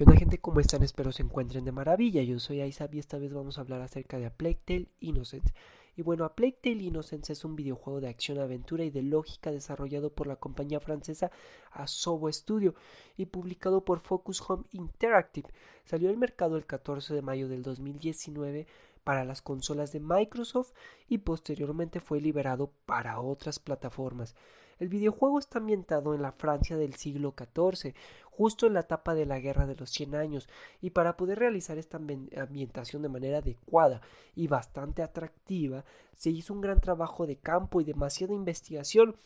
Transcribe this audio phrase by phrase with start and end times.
[0.00, 0.38] ¿Qué onda gente?
[0.38, 0.82] ¿Cómo están?
[0.82, 2.22] Espero se encuentren de maravilla.
[2.22, 5.52] Yo soy Aizab y esta vez vamos a hablar acerca de A Plague Tale Innocence.
[5.94, 9.50] Y bueno, A Plague Tale Innocence es un videojuego de acción, aventura y de lógica
[9.50, 11.30] desarrollado por la compañía francesa
[11.70, 12.74] Asobo Studio
[13.18, 15.50] y publicado por Focus Home Interactive.
[15.84, 18.66] Salió al mercado el 14 de mayo del 2019
[19.04, 20.72] para las consolas de Microsoft
[21.08, 24.34] y posteriormente fue liberado para otras plataformas.
[24.80, 27.94] El videojuego está ambientado en la Francia del siglo XIV,
[28.30, 30.48] justo en la etapa de la Guerra de los Cien Años,
[30.80, 34.00] y para poder realizar esta ambientación de manera adecuada
[34.34, 35.84] y bastante atractiva,
[36.16, 39.16] se hizo un gran trabajo de campo y demasiada investigación,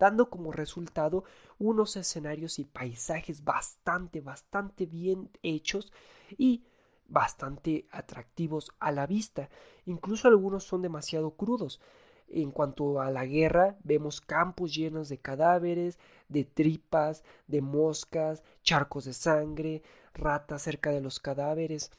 [0.00, 1.22] dando como resultado
[1.60, 5.92] unos escenarios y paisajes bastante, bastante bien hechos
[6.36, 6.64] y
[7.06, 9.48] bastante atractivos a la vista.
[9.86, 11.80] Incluso algunos son demasiado crudos.
[12.28, 19.04] En cuanto a la guerra, vemos campos llenos de cadáveres, de tripas, de moscas, charcos
[19.04, 19.82] de sangre,
[20.14, 21.90] ratas cerca de los cadáveres.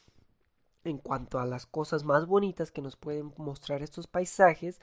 [0.83, 4.79] En cuanto a las cosas más bonitas que nos pueden mostrar estos paisajes,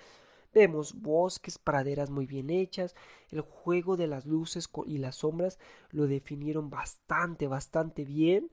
[0.53, 2.95] vemos bosques, praderas muy bien hechas,
[3.31, 5.59] el juego de las luces y las sombras
[5.91, 8.51] lo definieron bastante, bastante bien.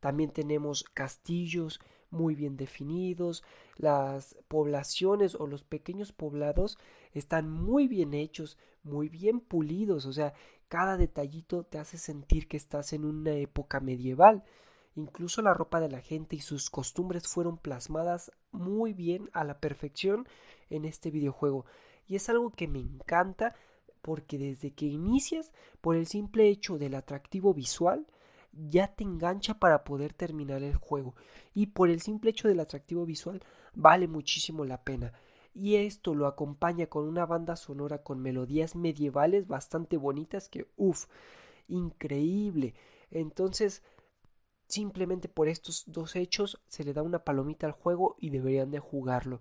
[0.00, 3.42] También tenemos castillos, muy bien definidos,
[3.76, 6.78] las poblaciones o los pequeños poblados
[7.12, 10.34] están muy bien hechos, muy bien pulidos, o sea,
[10.68, 14.44] cada detallito te hace sentir que estás en una época medieval.
[14.94, 19.58] Incluso la ropa de la gente y sus costumbres fueron plasmadas muy bien a la
[19.58, 20.28] perfección
[20.68, 21.64] en este videojuego.
[22.06, 23.54] Y es algo que me encanta
[24.02, 28.06] porque desde que inicias, por el simple hecho del atractivo visual,
[28.52, 31.14] ya te engancha para poder terminar el juego.
[31.54, 33.42] Y por el simple hecho del atractivo visual
[33.74, 35.12] vale muchísimo la pena.
[35.54, 41.06] Y esto lo acompaña con una banda sonora con melodías medievales bastante bonitas que uff
[41.68, 42.74] increíble.
[43.10, 43.82] Entonces
[44.68, 48.78] simplemente por estos dos hechos se le da una palomita al juego y deberían de
[48.78, 49.40] jugarlo.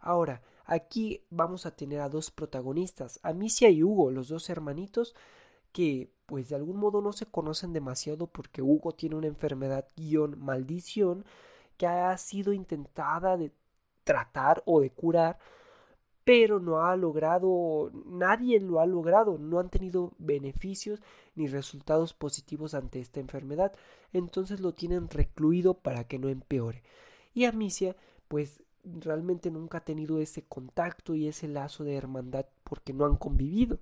[0.00, 3.20] Ahora aquí vamos a tener a dos protagonistas.
[3.22, 5.14] Amicia y Hugo los dos hermanitos
[5.72, 10.38] que pues de algún modo no se conocen demasiado porque Hugo tiene una enfermedad guion
[10.38, 11.24] maldición
[11.76, 13.52] que ha sido intentada de
[14.04, 15.38] tratar o de curar
[16.24, 21.00] pero no ha logrado, nadie lo ha logrado, no han tenido beneficios
[21.34, 23.72] ni resultados positivos ante esta enfermedad,
[24.12, 26.82] entonces lo tienen recluido para que no empeore.
[27.34, 27.96] Y Amicia,
[28.28, 33.16] pues realmente nunca ha tenido ese contacto y ese lazo de hermandad porque no han
[33.16, 33.80] convivido.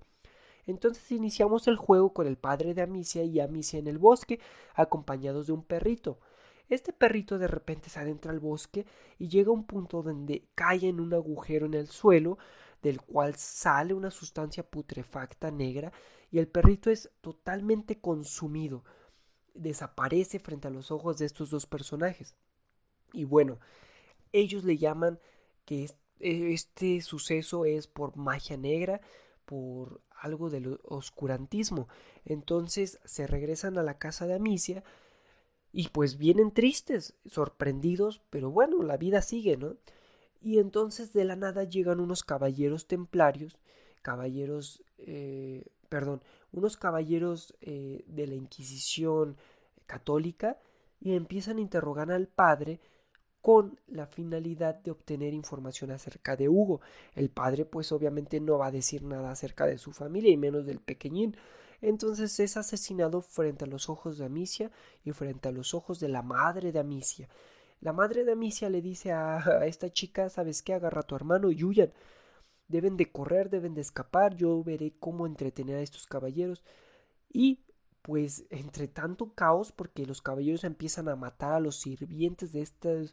[0.68, 4.38] Entonces iniciamos el juego con el padre de Amicia y Amicia en el bosque,
[4.74, 6.20] acompañados de un perrito.
[6.68, 8.84] Este perrito de repente se adentra al bosque
[9.18, 12.36] y llega a un punto donde cae en un agujero en el suelo,
[12.82, 15.90] del cual sale una sustancia putrefacta negra
[16.30, 18.84] y el perrito es totalmente consumido.
[19.54, 22.36] Desaparece frente a los ojos de estos dos personajes.
[23.14, 23.58] Y bueno,
[24.32, 25.18] ellos le llaman
[25.64, 25.88] que
[26.20, 29.00] este suceso es por magia negra,
[29.46, 31.88] por algo del oscurantismo.
[32.24, 34.84] Entonces se regresan a la casa de Amicia
[35.72, 39.76] y pues vienen tristes, sorprendidos, pero bueno, la vida sigue, ¿no?
[40.40, 43.58] Y entonces de la nada llegan unos caballeros templarios,
[44.02, 49.36] caballeros, eh, perdón, unos caballeros eh, de la Inquisición
[49.86, 50.58] católica
[51.00, 52.80] y empiezan a interrogar al padre
[53.43, 56.81] con la finalidad de obtener información acerca de Hugo.
[57.15, 60.66] El padre pues obviamente no va a decir nada acerca de su familia y menos
[60.66, 61.37] del pequeñín.
[61.81, 64.71] Entonces es asesinado frente a los ojos de Amicia
[65.04, 67.28] y frente a los ojos de la madre de Amicia.
[67.81, 70.75] La madre de Amicia le dice a, esta chica, ¿sabes qué?
[70.75, 71.93] Agarra a tu hermano y huyan.
[72.66, 76.65] Deben de correr, deben de escapar, yo veré cómo entretener a estos caballeros.
[77.32, 77.60] Y
[78.08, 83.12] pues entre tanto caos, porque los caballeros empiezan a matar a los sirvientes de estas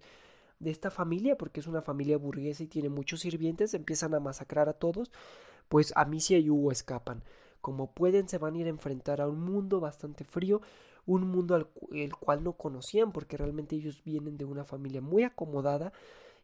[0.61, 4.69] de esta familia, porque es una familia burguesa y tiene muchos sirvientes, empiezan a masacrar
[4.69, 5.11] a todos,
[5.67, 7.25] pues Amicia y Hugo escapan.
[7.59, 10.61] Como pueden, se van a ir a enfrentar a un mundo bastante frío,
[11.05, 15.23] un mundo al el cual no conocían, porque realmente ellos vienen de una familia muy
[15.23, 15.91] acomodada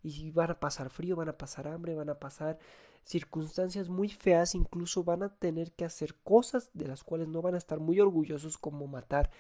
[0.04, 2.60] y van a pasar frío, van a pasar hambre, van a pasar
[3.04, 7.56] circunstancias muy feas, incluso van a tener que hacer cosas de las cuales no van
[7.56, 9.32] a estar muy orgullosos como matar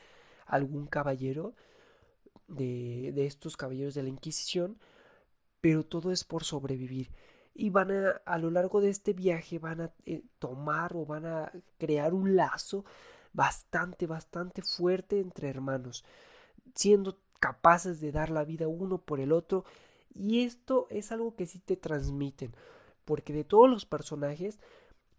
[0.46, 1.54] a algún caballero
[2.48, 4.78] de, de estos caballeros de la Inquisición,
[5.62, 7.12] pero todo es por sobrevivir.
[7.54, 11.26] Y van a, a lo largo de este viaje, van a eh, tomar o van
[11.26, 12.86] a crear un lazo
[13.34, 16.04] bastante, bastante fuerte entre hermanos,
[16.76, 19.66] siendo capaces de dar la vida uno por el otro.
[20.14, 22.54] Y esto es algo que sí te transmiten,
[23.06, 24.60] porque de todos los personajes,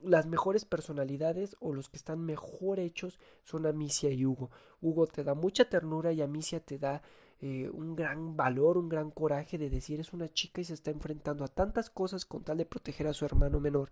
[0.00, 4.50] las mejores personalidades o los que están mejor hechos son Amicia y Hugo.
[4.80, 7.02] Hugo te da mucha ternura y Amicia te da
[7.40, 10.90] eh, un gran valor, un gran coraje de decir es una chica y se está
[10.90, 13.90] enfrentando a tantas cosas con tal de proteger a su hermano menor.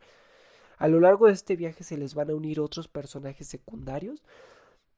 [0.79, 4.23] A lo largo de este viaje se les van a unir otros personajes secundarios,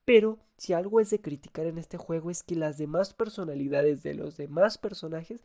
[0.04, 4.14] pero si algo es de criticar en este juego es que las demás personalidades de
[4.14, 5.40] los demás personajes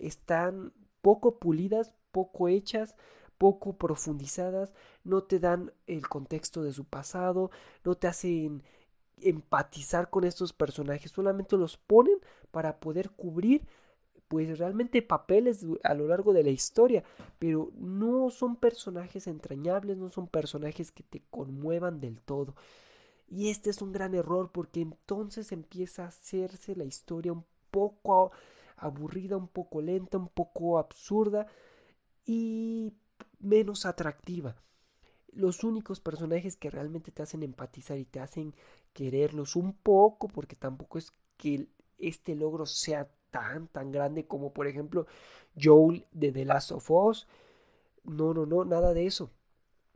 [0.00, 2.96] están poco pulidas, poco hechas,
[3.38, 4.72] poco profundizadas,
[5.04, 7.50] no te dan el contexto de su pasado,
[7.84, 8.62] no te hacen
[9.22, 12.18] empatizar con estos personajes, solamente los ponen
[12.50, 13.66] para poder cubrir
[14.28, 17.02] pues realmente papeles a lo largo de la historia,
[17.40, 22.54] pero no son personajes entrañables, no son personajes que te conmuevan del todo.
[23.28, 28.30] Y este es un gran error porque entonces empieza a hacerse la historia un poco
[28.80, 31.46] aburrida, un poco lenta, un poco absurda
[32.24, 32.92] y
[33.38, 34.56] menos atractiva.
[35.32, 38.54] Los únicos personajes que realmente te hacen empatizar y te hacen
[38.92, 41.68] quererlos un poco, porque tampoco es que
[41.98, 45.06] este logro sea tan, tan grande como por ejemplo
[45.60, 47.28] Joel de The Last of Us.
[48.04, 49.30] No, no, no, nada de eso.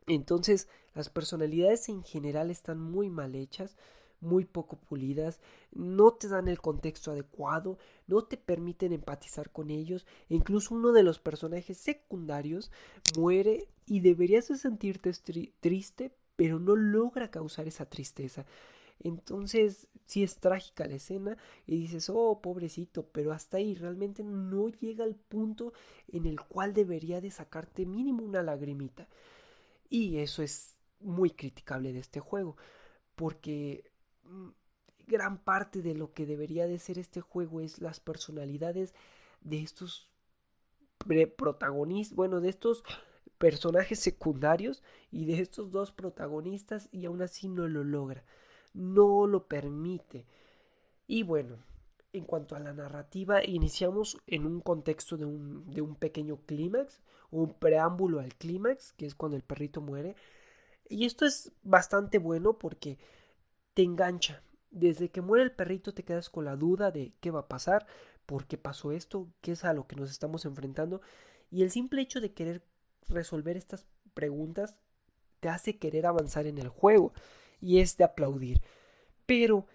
[0.07, 3.75] Entonces, las personalidades en general están muy mal hechas
[4.25, 5.39] muy poco pulidas,
[5.71, 7.77] no te dan el contexto adecuado,
[8.07, 12.71] no te permiten empatizar con ellos, e incluso uno de los personajes secundarios
[13.17, 15.11] muere y deberías de sentirte
[15.59, 18.45] triste, pero no logra causar esa tristeza.
[18.99, 21.37] Entonces, sí es trágica la escena
[21.67, 25.73] y dices, oh, pobrecito, pero hasta ahí realmente no llega al punto
[26.07, 29.07] en el cual debería de sacarte mínimo una lagrimita.
[29.89, 32.57] Y eso es muy criticable de este juego,
[33.15, 33.91] porque
[35.07, 38.93] gran parte de lo que debería de ser este juego es las personalidades
[39.41, 40.09] de estos
[41.37, 42.83] protagonistas, bueno, de estos
[43.37, 44.81] personajes secundarios
[45.11, 48.23] y de estos dos protagonistas y aún así no lo logra,
[48.73, 50.25] no lo permite.
[51.07, 51.57] Y bueno,
[52.13, 57.01] en cuanto a la narrativa, iniciamos en un contexto de un, de un pequeño clímax,
[57.29, 60.15] un preámbulo al clímax, que es cuando el perrito muere.
[60.87, 62.97] Y esto es bastante bueno porque
[63.75, 64.41] te engancha.
[64.71, 67.85] Desde que muere el perrito te quedas con la duda de qué va a pasar,
[68.25, 71.01] por qué pasó esto, qué es a lo que nos estamos enfrentando.
[71.51, 72.63] Y el simple hecho de querer
[73.07, 74.75] resolver estas preguntas
[75.39, 77.13] te hace querer avanzar en el juego.
[77.61, 78.61] Y es de aplaudir.
[79.25, 79.67] Pero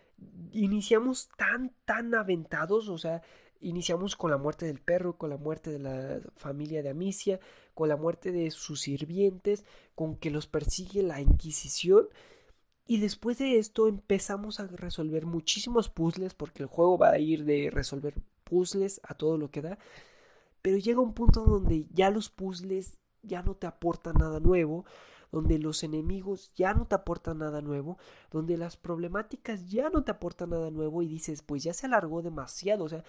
[0.50, 3.22] iniciamos tan, tan aventados, o sea,
[3.60, 7.40] iniciamos con la muerte del perro, con la muerte de la familia de Amicia,
[7.74, 9.64] con la muerte de sus sirvientes,
[9.94, 12.08] con que los persigue la Inquisición
[12.90, 17.44] y después de esto empezamos a resolver muchísimos puzzles, porque el juego va a ir
[17.44, 19.78] de resolver puzzles a todo lo que da.
[20.60, 24.86] Pero llega un punto donde ya los puzzles ya no te aportan nada nuevo,
[25.30, 27.96] donde los enemigos ya no te aportan nada nuevo,
[28.32, 32.22] donde las problemáticas ya no te aportan nada nuevo y dices, pues ya se alargó
[32.22, 33.04] demasiado, o sea,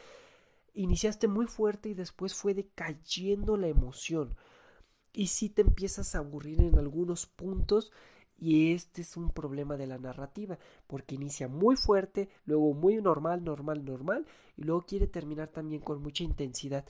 [0.75, 4.36] iniciaste muy fuerte y después fue decayendo la emoción.
[5.12, 7.92] Y si te empiezas a aburrir en algunos puntos
[8.41, 10.57] y este es un problema de la narrativa,
[10.88, 14.25] porque inicia muy fuerte, luego muy normal, normal, normal,
[14.57, 16.83] y luego quiere terminar también con mucha intensidad.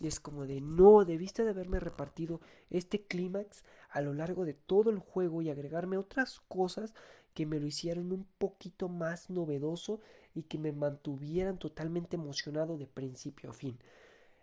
[0.00, 4.52] Y es como de, no, debiste de haberme repartido este clímax a lo largo de
[4.52, 6.92] todo el juego y agregarme otras cosas
[7.32, 10.00] que me lo hicieran un poquito más novedoso
[10.34, 13.78] y que me mantuvieran totalmente emocionado de principio a fin.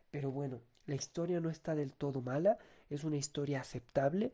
[0.10, 2.58] Pero bueno, la historia no está del todo mala,
[2.90, 4.34] es una historia aceptable,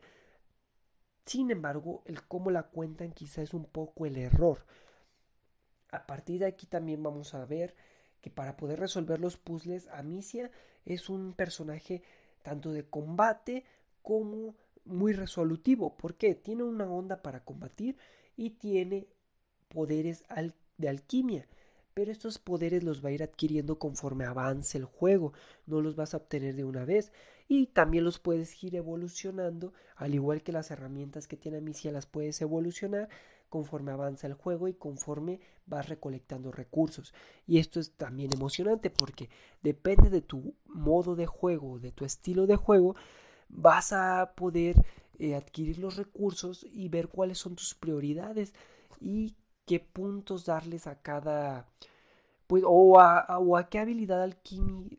[1.26, 4.64] sin embargo, el cómo la cuentan quizá es un poco el error.
[5.90, 7.74] A partir de aquí también vamos a ver
[8.20, 10.50] que para poder resolver los puzzles, Amicia
[10.84, 12.02] es un personaje
[12.42, 13.64] tanto de combate
[14.02, 15.96] como muy resolutivo.
[15.96, 16.34] ¿Por qué?
[16.34, 17.96] Tiene una onda para combatir
[18.36, 19.06] y tiene
[19.68, 20.24] poderes
[20.76, 21.46] de alquimia.
[21.94, 25.32] Pero estos poderes los va a ir adquiriendo conforme avance el juego,
[25.66, 27.12] no los vas a obtener de una vez
[27.48, 32.06] y también los puedes ir evolucionando, al igual que las herramientas que tiene Amicia las
[32.06, 33.08] puedes evolucionar
[33.50, 37.12] conforme avanza el juego y conforme vas recolectando recursos.
[37.46, 39.28] Y esto es también emocionante porque
[39.62, 42.96] depende de tu modo de juego, de tu estilo de juego,
[43.50, 44.76] vas a poder
[45.18, 48.54] eh, adquirir los recursos y ver cuáles son tus prioridades
[48.98, 49.34] y
[49.72, 51.66] qué puntos darles a cada
[52.46, 54.28] pues o a, o a qué habilidad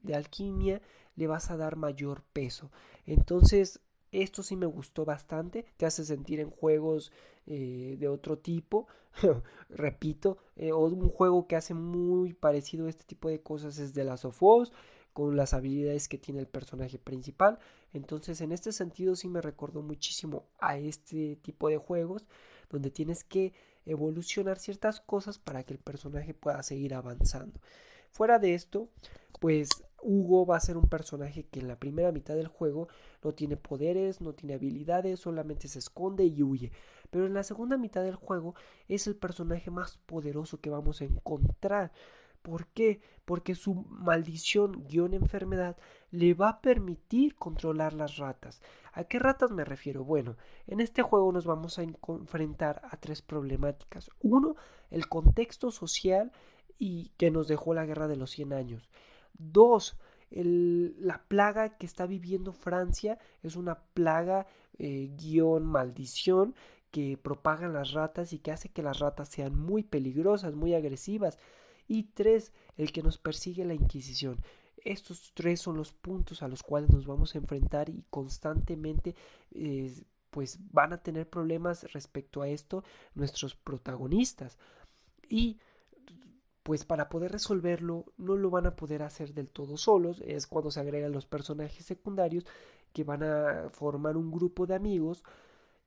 [0.02, 0.82] de alquimia
[1.16, 2.72] le vas a dar mayor peso.
[3.06, 7.12] Entonces, esto sí me gustó bastante, te hace sentir en juegos
[7.46, 8.88] eh, de otro tipo,
[9.70, 13.94] repito, eh, o un juego que hace muy parecido a este tipo de cosas es
[13.94, 14.42] de las of
[15.14, 17.60] con las habilidades que tiene el personaje principal.
[17.94, 22.26] Entonces en este sentido sí me recordó muchísimo a este tipo de juegos
[22.72, 23.54] donde tienes que
[23.86, 27.60] evolucionar ciertas cosas para que el personaje pueda seguir avanzando.
[28.12, 28.90] Fuera de esto,
[29.40, 29.70] pues
[30.02, 32.88] Hugo va a ser un personaje que en la primera mitad del juego
[33.24, 36.72] no tiene poderes, no tiene habilidades, solamente se esconde y huye.
[37.10, 38.56] Pero en la segunda mitad del juego
[38.88, 41.92] es el personaje más poderoso que vamos a encontrar.
[42.44, 43.02] ¿Por qué?
[43.26, 45.78] Porque su maldición guion enfermedad
[46.12, 48.62] le va a permitir controlar las ratas.
[48.92, 50.04] ¿A qué ratas me refiero?
[50.04, 50.36] Bueno,
[50.68, 54.12] en este juego nos vamos a enfrentar a tres problemáticas.
[54.22, 54.56] Uno,
[54.92, 56.32] el contexto social
[56.78, 58.90] y que nos dejó la guerra de los 100 años.
[59.34, 59.98] Dos,
[60.30, 64.48] la plaga que está viviendo Francia es una plaga
[64.78, 66.56] eh, guion maldición
[66.92, 71.40] que propagan las ratas y que hace que las ratas sean muy peligrosas, muy agresivas.
[71.88, 74.42] Y tres, el que nos persigue la Inquisición.
[74.78, 79.16] Estos tres son los puntos a los cuales nos vamos a enfrentar y constantemente
[80.30, 84.58] pues van a tener problemas respecto a esto nuestros protagonistas.
[85.30, 85.60] Y
[86.64, 90.72] pues para poder resolverlo no lo van a poder hacer del todo solos, es cuando
[90.72, 92.46] se agregan los personajes secundarios
[92.94, 95.24] que van a formar un grupo de amigos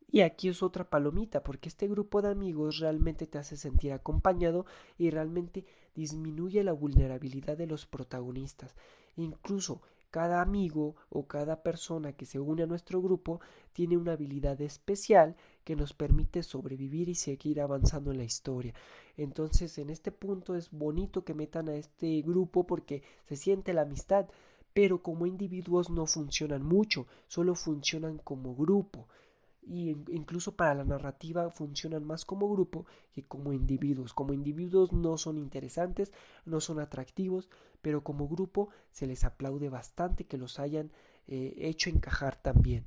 [0.09, 4.67] y aquí es otra palomita, porque este grupo de amigos realmente te hace sentir acompañado
[4.99, 5.65] y realmente
[5.97, 8.77] disminuye la vulnerabilidad de los protagonistas.
[9.17, 13.41] Incluso cada amigo o cada persona que se une a nuestro grupo
[13.73, 18.75] tiene una habilidad especial que nos permite sobrevivir y seguir avanzando en la historia.
[19.17, 23.83] Entonces, en este punto es bonito que metan a este grupo porque se siente la
[23.83, 24.29] amistad,
[24.73, 29.09] pero como individuos no funcionan mucho, solo funcionan como grupo
[29.67, 34.15] y incluso para la narrativa funcionan más como grupo que como individuos.
[34.15, 36.13] Como individuos no son interesantes,
[36.45, 37.51] no son atractivos,
[37.83, 40.93] pero como grupo se les aplaude bastante que los hayan
[41.27, 42.85] eh, hecho encajar también.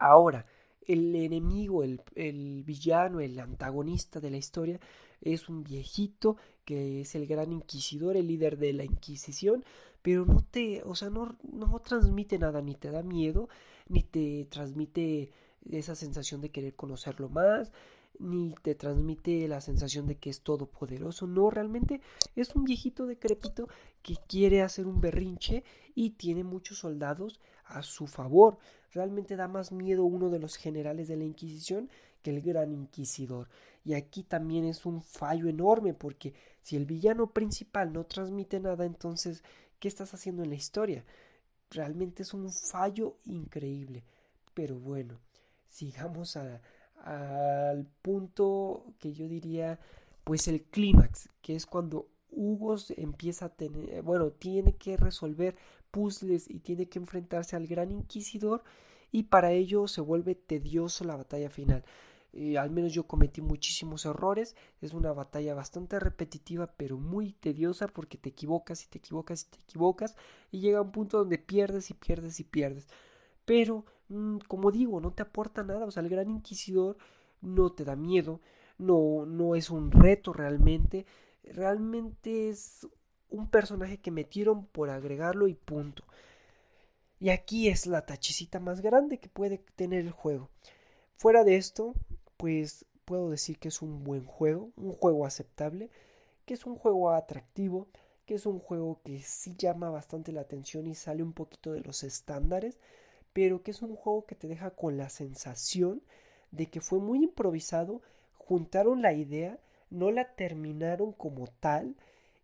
[0.00, 0.46] Ahora,
[0.86, 4.80] el enemigo, el, el, villano, el antagonista de la historia
[5.20, 9.64] es un viejito que es el gran inquisidor, el líder de la Inquisición,
[10.02, 13.48] pero no te, o sea, no, no transmite nada, ni te da miedo,
[13.88, 15.30] ni te transmite
[15.70, 17.72] esa sensación de querer conocerlo más,
[18.18, 21.26] ni te transmite la sensación de que es todopoderoso.
[21.26, 22.00] No, realmente
[22.36, 23.68] es un viejito decrépito
[24.02, 25.64] que quiere hacer un berrinche
[25.94, 28.58] y tiene muchos soldados a su favor.
[28.92, 31.88] Realmente da más miedo uno de los generales de la Inquisición
[32.22, 33.48] que el gran inquisidor.
[33.84, 38.84] Y aquí también es un fallo enorme porque si el villano principal no transmite nada,
[38.84, 39.42] entonces,
[39.80, 41.04] ¿qué estás haciendo en la historia?
[41.70, 44.04] Realmente es un fallo increíble.
[44.54, 45.18] Pero bueno,
[45.72, 49.80] sigamos al punto que yo diría,
[50.22, 55.56] pues el clímax, que es cuando Hugo empieza a tener, bueno, tiene que resolver
[55.90, 58.62] puzzles y tiene que enfrentarse al gran inquisidor
[59.10, 61.84] y para ello se vuelve tedioso la batalla final.
[62.34, 67.88] Eh, al menos yo cometí muchísimos errores, es una batalla bastante repetitiva pero muy tediosa
[67.88, 70.16] porque te equivocas y te equivocas y te equivocas
[70.50, 72.88] y llega un punto donde pierdes y pierdes y pierdes.
[73.44, 73.84] Pero
[74.48, 75.86] como digo, no te aporta nada.
[75.86, 76.96] O sea, el gran inquisidor
[77.40, 78.40] no te da miedo,
[78.78, 81.06] no, no es un reto realmente.
[81.44, 82.86] Realmente es
[83.30, 86.04] un personaje que metieron por agregarlo y punto.
[87.18, 90.50] Y aquí es la tachicita más grande que puede tener el juego.
[91.16, 91.94] Fuera de esto,
[92.36, 95.90] pues puedo decir que es un buen juego, un juego aceptable,
[96.44, 97.88] que es un juego atractivo,
[98.26, 101.80] que es un juego que sí llama bastante la atención y sale un poquito de
[101.80, 102.78] los estándares
[103.32, 106.02] pero que es un juego que te deja con la sensación
[106.50, 108.02] de que fue muy improvisado,
[108.36, 109.58] juntaron la idea,
[109.90, 111.96] no la terminaron como tal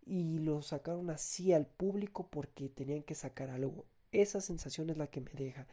[0.07, 3.85] y lo sacaron así al público porque tenían que sacar algo.
[4.13, 5.67] Esa sensación es la que me deja.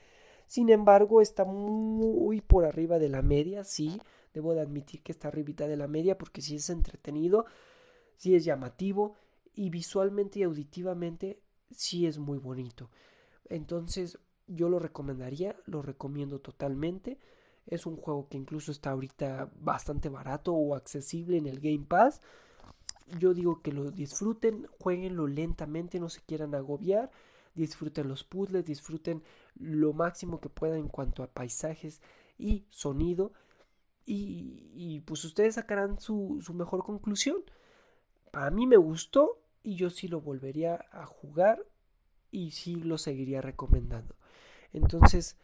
[0.48, 4.00] Sin embargo, está muy por arriba de la media, sí,
[4.34, 7.46] debo de admitir que está arribita de la media porque sí es entretenido,
[8.18, 9.16] sí es llamativo
[9.54, 11.40] y visualmente y auditivamente
[11.72, 12.90] sí es muy bonito.
[13.50, 17.20] Entonces, yo lo recomendaría, lo recomiendo totalmente.
[17.66, 22.22] Es un juego que incluso está ahorita bastante barato o accesible en el Game Pass.
[23.20, 27.12] Yo digo que lo disfruten, jueguenlo lentamente, no se quieran agobiar,
[27.54, 29.24] disfruten los puzzles, disfruten
[29.56, 32.02] lo máximo que puedan en cuanto a paisajes
[32.38, 33.34] y sonido.
[34.08, 37.44] Y, pues ustedes sacarán su, su mejor conclusión.
[38.34, 41.66] A mí me gustó y yo sí lo volvería a jugar
[42.30, 44.16] y sí lo seguiría recomendando.
[44.74, 45.38] Entonces,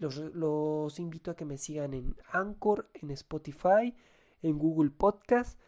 [0.00, 3.94] los, invito a que me sigan en Anchor, en Spotify,
[4.42, 5.58] en Google Podcast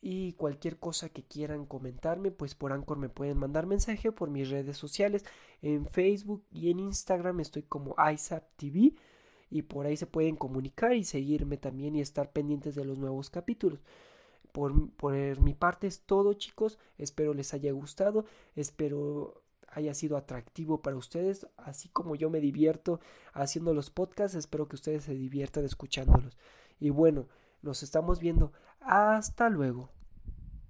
[0.00, 4.50] y cualquier cosa que quieran comentarme, pues por Anchor me pueden mandar mensaje por mis
[4.50, 5.24] redes sociales.
[5.62, 7.96] En Facebook y en Instagram estoy como
[8.56, 8.94] TV
[9.48, 13.30] y por ahí se pueden comunicar y seguirme también y estar pendientes de los nuevos
[13.30, 13.80] capítulos.
[14.52, 18.24] Por, por mi parte es todo chicos, espero les haya gustado,
[18.54, 23.00] espero haya sido atractivo para ustedes, así como yo me divierto
[23.32, 26.36] haciendo los podcasts, espero que ustedes se diviertan escuchándolos.
[26.80, 27.28] Y bueno,
[27.62, 28.52] nos estamos viendo.
[28.80, 29.93] Hasta luego.